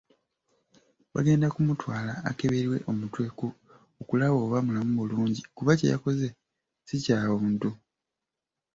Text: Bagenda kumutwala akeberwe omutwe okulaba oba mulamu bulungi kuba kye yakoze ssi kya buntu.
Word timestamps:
Bagenda 1.13 1.47
kumutwala 1.53 2.13
akeberwe 2.29 2.77
omutwe 2.91 3.23
okulaba 4.01 4.35
oba 4.45 4.57
mulamu 4.65 4.91
bulungi 5.01 5.41
kuba 5.55 5.71
kye 5.79 5.91
yakoze 5.93 6.27
ssi 6.33 6.97
kya 7.03 7.19
buntu. 7.41 7.69